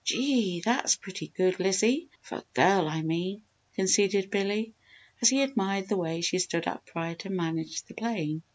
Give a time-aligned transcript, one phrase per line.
[0.03, 0.61] "Gee!
[0.61, 3.43] That's pretty good, Lizzie for a girl, I mean!"
[3.75, 4.73] conceded Billy,
[5.21, 8.41] as he admired the way she stood upright and managed the plane.